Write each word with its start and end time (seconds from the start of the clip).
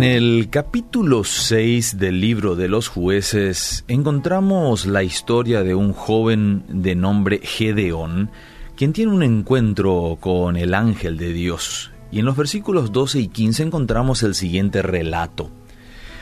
En 0.00 0.04
el 0.04 0.48
capítulo 0.48 1.24
6 1.24 1.98
del 1.98 2.22
libro 2.22 2.56
de 2.56 2.68
los 2.68 2.88
jueces 2.88 3.84
encontramos 3.86 4.86
la 4.86 5.02
historia 5.02 5.62
de 5.62 5.74
un 5.74 5.92
joven 5.92 6.64
de 6.68 6.94
nombre 6.94 7.40
Gedeón, 7.42 8.30
quien 8.76 8.94
tiene 8.94 9.12
un 9.12 9.22
encuentro 9.22 10.16
con 10.18 10.56
el 10.56 10.72
ángel 10.72 11.18
de 11.18 11.34
Dios. 11.34 11.90
Y 12.10 12.20
en 12.20 12.24
los 12.24 12.34
versículos 12.34 12.92
12 12.92 13.20
y 13.20 13.28
15 13.28 13.64
encontramos 13.64 14.22
el 14.22 14.34
siguiente 14.34 14.80
relato. 14.80 15.50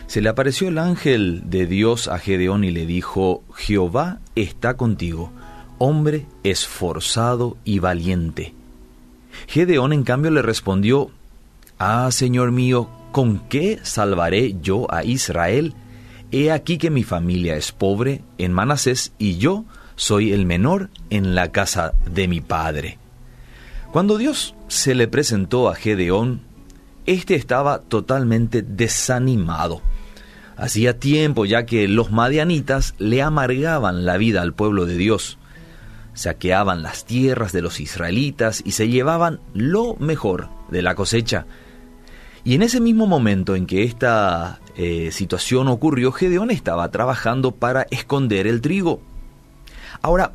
Se 0.08 0.22
le 0.22 0.28
apareció 0.28 0.66
el 0.66 0.78
ángel 0.78 1.48
de 1.48 1.68
Dios 1.68 2.08
a 2.08 2.18
Gedeón 2.18 2.64
y 2.64 2.72
le 2.72 2.84
dijo, 2.84 3.44
Jehová 3.54 4.18
está 4.34 4.76
contigo, 4.76 5.30
hombre 5.78 6.26
esforzado 6.42 7.56
y 7.64 7.78
valiente. 7.78 8.54
Gedeón 9.46 9.92
en 9.92 10.02
cambio 10.02 10.32
le 10.32 10.42
respondió, 10.42 11.12
Ah, 11.78 12.08
Señor 12.10 12.50
mío, 12.50 12.90
¿con 13.12 13.40
qué 13.48 13.78
salvaré 13.82 14.56
yo 14.60 14.92
a 14.92 15.04
Israel? 15.04 15.74
He 16.30 16.50
aquí 16.50 16.78
que 16.78 16.90
mi 16.90 17.04
familia 17.04 17.56
es 17.56 17.72
pobre 17.72 18.22
en 18.36 18.52
Manasés 18.52 19.12
y 19.18 19.38
yo 19.38 19.64
soy 19.96 20.32
el 20.32 20.46
menor 20.46 20.90
en 21.10 21.34
la 21.34 21.50
casa 21.50 21.94
de 22.10 22.28
mi 22.28 22.40
padre. 22.40 22.98
Cuando 23.92 24.18
Dios 24.18 24.54
se 24.68 24.94
le 24.94 25.08
presentó 25.08 25.68
a 25.68 25.74
Gedeón, 25.74 26.42
éste 27.06 27.34
estaba 27.34 27.80
totalmente 27.80 28.62
desanimado. 28.62 29.80
Hacía 30.56 30.98
tiempo 30.98 31.46
ya 31.46 31.64
que 31.64 31.88
los 31.88 32.10
madianitas 32.10 32.94
le 32.98 33.22
amargaban 33.22 34.04
la 34.04 34.18
vida 34.18 34.42
al 34.42 34.52
pueblo 34.52 34.84
de 34.84 34.96
Dios. 34.96 35.38
Saqueaban 36.12 36.82
las 36.82 37.06
tierras 37.06 37.52
de 37.52 37.62
los 37.62 37.80
israelitas 37.80 38.62
y 38.64 38.72
se 38.72 38.88
llevaban 38.88 39.40
lo 39.54 39.94
mejor 39.96 40.48
de 40.70 40.82
la 40.82 40.94
cosecha 40.94 41.46
y 42.48 42.54
en 42.54 42.62
ese 42.62 42.80
mismo 42.80 43.06
momento 43.06 43.56
en 43.56 43.66
que 43.66 43.82
esta 43.82 44.58
eh, 44.74 45.10
situación 45.12 45.68
ocurrió, 45.68 46.12
Gedeón 46.12 46.50
estaba 46.50 46.90
trabajando 46.90 47.50
para 47.50 47.86
esconder 47.90 48.46
el 48.46 48.62
trigo. 48.62 49.02
Ahora, 50.00 50.32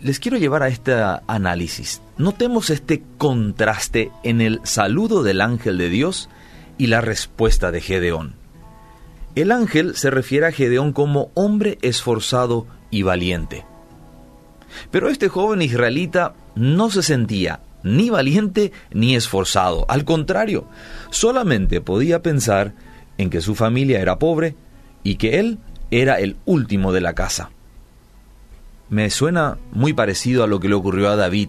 les 0.00 0.18
quiero 0.18 0.38
llevar 0.38 0.64
a 0.64 0.68
este 0.68 0.92
análisis. 1.28 2.02
Notemos 2.18 2.68
este 2.70 3.04
contraste 3.16 4.10
en 4.24 4.40
el 4.40 4.60
saludo 4.64 5.22
del 5.22 5.40
ángel 5.40 5.78
de 5.78 5.88
Dios 5.88 6.28
y 6.78 6.88
la 6.88 7.00
respuesta 7.00 7.70
de 7.70 7.80
Gedeón. 7.80 8.34
El 9.36 9.52
ángel 9.52 9.94
se 9.94 10.10
refiere 10.10 10.48
a 10.48 10.52
Gedeón 10.52 10.92
como 10.92 11.30
hombre 11.34 11.78
esforzado 11.80 12.66
y 12.90 13.02
valiente. 13.02 13.64
Pero 14.90 15.08
este 15.08 15.28
joven 15.28 15.62
israelita 15.62 16.34
no 16.56 16.90
se 16.90 17.04
sentía 17.04 17.60
ni 17.82 18.10
valiente 18.10 18.72
ni 18.92 19.14
esforzado. 19.14 19.86
Al 19.88 20.04
contrario, 20.04 20.66
solamente 21.10 21.80
podía 21.80 22.22
pensar 22.22 22.72
en 23.18 23.30
que 23.30 23.40
su 23.40 23.54
familia 23.54 24.00
era 24.00 24.18
pobre 24.18 24.54
y 25.02 25.16
que 25.16 25.38
él 25.38 25.58
era 25.90 26.20
el 26.20 26.36
último 26.44 26.92
de 26.92 27.00
la 27.00 27.14
casa. 27.14 27.50
Me 28.88 29.10
suena 29.10 29.58
muy 29.72 29.92
parecido 29.92 30.42
a 30.42 30.46
lo 30.46 30.60
que 30.60 30.68
le 30.68 30.74
ocurrió 30.74 31.10
a 31.10 31.16
David. 31.16 31.48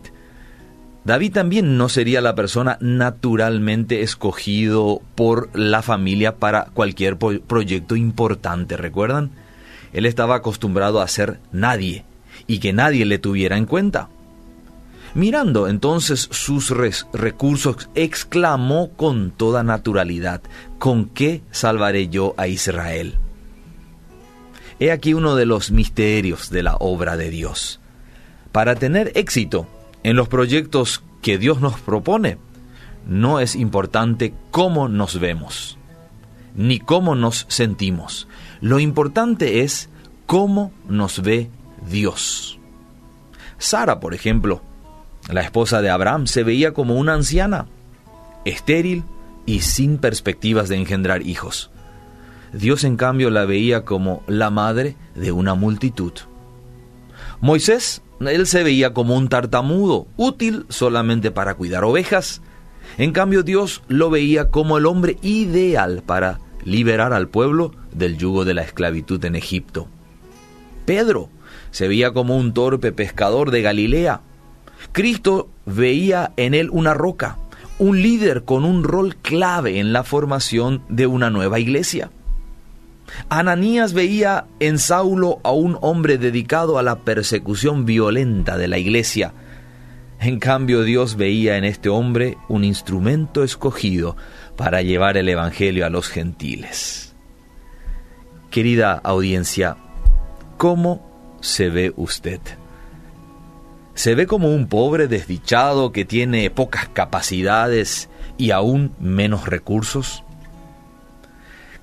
David 1.04 1.34
también 1.34 1.78
no 1.78 1.90
sería 1.90 2.22
la 2.22 2.36
persona 2.36 2.78
naturalmente 2.82 4.02
escogido 4.02 5.02
por 5.16 5.50
la 5.58 5.82
familia 5.82 6.36
para 6.36 6.66
cualquier 6.66 7.18
proyecto 7.18 7.96
importante, 7.96 8.78
¿recuerdan? 8.78 9.32
Él 9.94 10.06
estaba 10.06 10.36
acostumbrado 10.36 11.02
a 11.02 11.08
ser 11.08 11.40
nadie 11.52 12.06
y 12.46 12.60
que 12.60 12.74
nadie 12.74 13.06
le 13.06 13.18
tuviera 13.18 13.58
en 13.58 13.66
cuenta. 13.66 14.10
Mirando 15.14 15.68
entonces 15.68 16.30
sus 16.32 16.70
recursos, 16.70 17.90
exclamó 17.96 18.92
con 18.92 19.32
toda 19.32 19.62
naturalidad, 19.64 20.42
¿con 20.80 21.06
qué 21.06 21.42
salvaré 21.52 22.08
yo 22.08 22.34
a 22.38 22.48
Israel? 22.48 23.18
He 24.80 24.92
aquí 24.92 25.14
uno 25.14 25.36
de 25.36 25.46
los 25.46 25.72
misterios 25.72 26.50
de 26.50 26.64
la 26.64 26.76
obra 26.78 27.18
de 27.18 27.30
Dios. 27.30 27.82
Para 28.52 28.76
tener 28.76 29.12
éxito 29.16 29.68
en 30.04 30.16
los 30.16 30.30
proyectos 30.30 31.04
que 31.22 31.38
Dios 31.38 31.60
nos 31.60 31.80
propone, 31.80 32.38
no 33.06 33.40
es 33.40 33.56
importante 33.56 34.34
cómo 34.50 34.88
nos 34.88 35.20
vemos, 35.20 35.78
ni 36.56 36.80
cómo 36.80 37.16
nos 37.16 37.46
sentimos. 37.50 38.28
Lo 38.62 38.80
importante 38.80 39.62
es 39.62 39.90
cómo 40.26 40.72
nos 40.88 41.22
ve 41.22 41.50
Dios. 41.90 42.60
Sara, 43.58 44.00
por 44.00 44.14
ejemplo, 44.14 44.62
la 45.32 45.42
esposa 45.42 45.82
de 45.82 45.90
Abraham 45.90 46.28
se 46.28 46.44
veía 46.44 46.74
como 46.74 46.96
una 46.96 47.14
anciana, 47.14 47.68
estéril 48.46 49.04
y 49.46 49.62
sin 49.62 49.98
perspectivas 49.98 50.70
de 50.70 50.76
engendrar 50.78 51.26
hijos. 51.26 51.72
Dios 52.54 52.84
en 52.84 52.98
cambio 52.98 53.30
la 53.30 53.46
veía 53.46 53.86
como 53.86 54.24
la 54.28 54.50
madre 54.50 54.96
de 55.16 55.32
una 55.32 55.56
multitud. 55.56 56.12
Moisés, 57.40 58.02
él 58.20 58.46
se 58.46 58.64
veía 58.64 58.94
como 58.94 59.16
un 59.16 59.30
tartamudo, 59.30 60.08
útil 60.18 60.66
solamente 60.70 61.32
para 61.32 61.56
cuidar 61.56 61.84
ovejas. 61.84 62.42
En 62.98 63.14
cambio 63.14 63.44
Dios 63.44 63.82
lo 63.88 64.10
veía 64.10 64.50
como 64.50 64.78
el 64.78 64.86
hombre 64.86 65.18
ideal 65.22 66.04
para 66.06 66.40
liberar 66.64 67.14
al 67.14 67.30
pueblo 67.30 67.74
del 67.92 68.18
yugo 68.18 68.46
de 68.46 68.54
la 68.54 68.64
esclavitud 68.64 69.24
en 69.26 69.36
Egipto. 69.36 69.88
Pedro 70.86 71.30
se 71.72 71.88
veía 71.88 72.12
como 72.12 72.38
un 72.38 72.54
torpe 72.54 72.92
pescador 72.92 73.50
de 73.50 73.62
Galilea, 73.62 74.22
Cristo 74.92 75.50
veía 75.66 76.34
en 76.38 76.54
él 76.54 76.70
una 76.72 76.94
roca, 76.94 77.38
un 77.80 78.02
líder 78.02 78.44
con 78.44 78.66
un 78.66 78.84
rol 78.84 79.16
clave 79.16 79.80
en 79.80 79.94
la 79.94 80.04
formación 80.04 80.84
de 80.90 81.08
una 81.08 81.30
nueva 81.30 81.60
iglesia. 81.60 82.12
Ananías 83.30 83.94
veía 83.94 84.46
en 84.60 84.78
Saulo 84.78 85.40
a 85.44 85.52
un 85.52 85.78
hombre 85.82 86.18
dedicado 86.18 86.78
a 86.78 86.84
la 86.84 87.00
persecución 87.00 87.86
violenta 87.86 88.58
de 88.58 88.68
la 88.68 88.78
iglesia. 88.78 89.34
En 90.20 90.40
cambio 90.40 90.84
Dios 90.84 91.16
veía 91.16 91.58
en 91.58 91.64
este 91.64 91.90
hombre 91.90 92.38
un 92.48 92.64
instrumento 92.64 93.44
escogido 93.44 94.16
para 94.56 94.82
llevar 94.82 95.18
el 95.18 95.28
Evangelio 95.30 95.86
a 95.86 95.90
los 95.90 96.08
gentiles. 96.08 97.16
Querida 98.50 98.94
audiencia, 99.04 99.78
¿cómo 100.58 101.38
se 101.42 101.70
ve 101.70 101.94
usted? 101.96 102.40
Se 103.94 104.16
ve 104.16 104.28
como 104.28 104.54
un 104.54 104.68
pobre 104.68 105.08
desdichado 105.08 105.92
que 105.92 106.06
tiene 106.06 106.50
pocas 106.50 106.90
capacidades 106.90 108.10
y 108.38 108.52
aún 108.52 108.94
menos 109.00 109.48
recursos? 109.48 110.24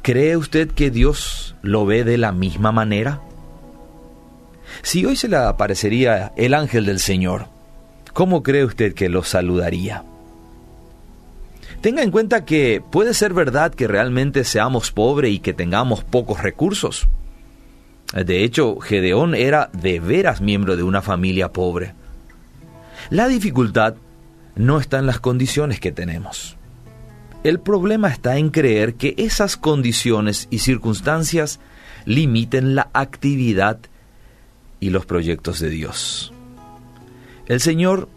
¿Cree 0.02 0.36
usted 0.36 0.70
que 0.70 0.90
Dios 0.90 1.54
lo 1.62 1.84
ve 1.84 2.04
de 2.04 2.18
la 2.18 2.32
misma 2.32 2.72
manera? 2.72 3.20
Si 4.82 5.04
hoy 5.04 5.16
se 5.16 5.28
le 5.28 5.36
aparecería 5.36 6.32
el 6.36 6.54
ángel 6.54 6.86
del 6.86 7.00
Señor, 7.00 7.46
¿cómo 8.12 8.42
cree 8.42 8.64
usted 8.64 8.94
que 8.94 9.08
lo 9.08 9.22
saludaría? 9.22 10.04
Tenga 11.80 12.02
en 12.02 12.10
cuenta 12.10 12.44
que 12.44 12.82
puede 12.90 13.14
ser 13.14 13.32
verdad 13.32 13.72
que 13.72 13.86
realmente 13.86 14.44
seamos 14.44 14.90
pobres 14.90 15.32
y 15.32 15.38
que 15.38 15.54
tengamos 15.54 16.02
pocos 16.02 16.42
recursos. 16.42 17.06
De 18.14 18.42
hecho, 18.42 18.78
Gedeón 18.80 19.34
era 19.34 19.70
de 19.72 20.00
veras 20.00 20.40
miembro 20.40 20.76
de 20.76 20.82
una 20.82 21.02
familia 21.02 21.52
pobre. 21.52 21.94
La 23.10 23.28
dificultad 23.28 23.96
no 24.56 24.80
está 24.80 24.98
en 24.98 25.06
las 25.06 25.20
condiciones 25.20 25.78
que 25.78 25.92
tenemos. 25.92 26.56
El 27.44 27.60
problema 27.60 28.08
está 28.08 28.36
en 28.38 28.50
creer 28.50 28.94
que 28.94 29.14
esas 29.16 29.56
condiciones 29.56 30.48
y 30.50 30.58
circunstancias 30.58 31.60
limiten 32.04 32.74
la 32.74 32.88
actividad 32.92 33.78
y 34.80 34.90
los 34.90 35.06
proyectos 35.06 35.60
de 35.60 35.70
Dios. 35.70 36.32
El 37.46 37.60
Señor 37.60 38.08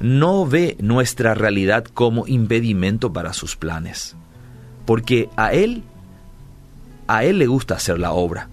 no 0.00 0.46
ve 0.46 0.76
nuestra 0.80 1.34
realidad 1.34 1.84
como 1.84 2.26
impedimento 2.26 3.12
para 3.12 3.32
sus 3.32 3.56
planes, 3.56 4.16
porque 4.86 5.28
a 5.36 5.52
Él, 5.52 5.84
a 7.06 7.24
Él 7.24 7.38
le 7.38 7.46
gusta 7.46 7.74
hacer 7.74 7.98
la 7.98 8.12
obra. 8.12 8.48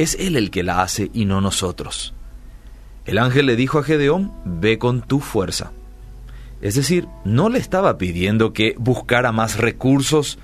Es 0.00 0.16
Él 0.18 0.34
el 0.36 0.50
que 0.50 0.62
la 0.62 0.80
hace 0.80 1.10
y 1.12 1.26
no 1.26 1.42
nosotros. 1.42 2.14
El 3.04 3.18
ángel 3.18 3.44
le 3.44 3.54
dijo 3.54 3.78
a 3.78 3.82
Gedeón, 3.82 4.32
ve 4.46 4.78
con 4.78 5.02
tu 5.02 5.20
fuerza. 5.20 5.72
Es 6.62 6.74
decir, 6.74 7.06
no 7.26 7.50
le 7.50 7.58
estaba 7.58 7.98
pidiendo 7.98 8.54
que 8.54 8.74
buscara 8.78 9.30
más 9.30 9.58
recursos 9.58 10.38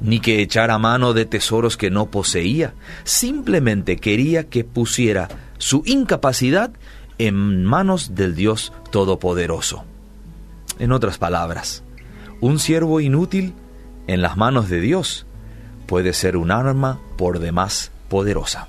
ni 0.00 0.18
que 0.18 0.42
echara 0.42 0.78
mano 0.78 1.12
de 1.12 1.24
tesoros 1.24 1.76
que 1.76 1.88
no 1.88 2.10
poseía, 2.10 2.74
simplemente 3.04 3.98
quería 3.98 4.48
que 4.48 4.64
pusiera 4.64 5.28
su 5.58 5.84
incapacidad 5.86 6.72
en 7.18 7.64
manos 7.64 8.16
del 8.16 8.34
Dios 8.34 8.72
Todopoderoso. 8.90 9.84
En 10.80 10.90
otras 10.90 11.16
palabras, 11.16 11.84
un 12.40 12.58
siervo 12.58 13.00
inútil 13.00 13.54
en 14.08 14.20
las 14.20 14.36
manos 14.36 14.68
de 14.68 14.80
Dios 14.80 15.26
puede 15.86 16.12
ser 16.12 16.36
un 16.36 16.50
arma 16.50 16.98
por 17.16 17.38
demás 17.38 17.92
poderosa. 18.08 18.66